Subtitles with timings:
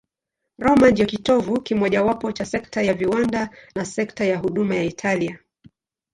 [0.57, 5.39] Roma ndiyo kitovu kimojawapo cha sekta ya viwanda na sekta ya huduma ya Italia.